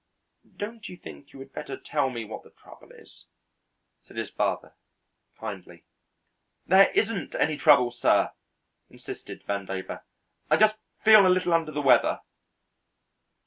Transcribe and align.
"Don't 0.57 0.89
you 0.89 0.97
think 0.97 1.31
you 1.31 1.37
had 1.39 1.53
better 1.53 1.77
tell 1.77 2.09
me 2.09 2.25
what 2.25 2.41
the 2.41 2.49
trouble 2.49 2.89
is?" 2.91 3.25
said 4.01 4.17
his 4.17 4.31
father, 4.31 4.73
kindly. 5.37 5.83
"There 6.65 6.89
isn't 6.93 7.35
any 7.35 7.55
trouble, 7.55 7.91
sir," 7.91 8.31
insisted 8.89 9.45
Vandover. 9.45 10.01
"I 10.49 10.57
just 10.57 10.77
feel 11.03 11.27
a 11.27 11.29
little 11.29 11.53
under 11.53 11.71
the 11.71 11.83
weather." 11.83 12.21